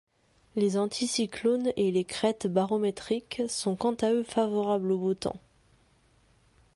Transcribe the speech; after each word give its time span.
Les 0.55 0.77
anticyclones 0.77 1.73
et 1.75 1.91
les 1.91 2.03
crêtes 2.05 2.47
barométriques 2.47 3.43
sont 3.47 3.75
quant 3.75 3.93
à 4.01 4.11
eux 4.11 4.23
favorables 4.23 4.93
au 4.93 4.97
beau 4.97 5.13
temps. 5.13 5.39